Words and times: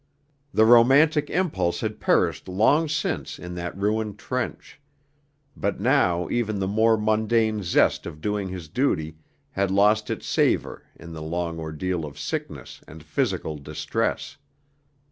The 0.51 0.65
romantic 0.65 1.29
impulse 1.29 1.81
had 1.81 1.99
perished 1.99 2.47
long 2.47 2.89
since 2.89 3.37
in 3.37 3.53
that 3.53 3.77
ruined 3.77 4.17
trench; 4.17 4.81
but 5.55 5.79
now 5.79 6.27
even 6.29 6.57
the 6.57 6.67
more 6.67 6.97
mundane 6.97 7.61
zest 7.61 8.07
of 8.07 8.19
doing 8.19 8.49
his 8.49 8.67
duty 8.67 9.17
had 9.51 9.69
lost 9.69 10.09
its 10.09 10.25
savour 10.25 10.81
in 10.95 11.13
the 11.13 11.21
long 11.21 11.59
ordeal 11.59 12.03
of 12.03 12.17
sickness 12.17 12.81
and 12.87 13.03
physical 13.03 13.57
distress. 13.59 14.37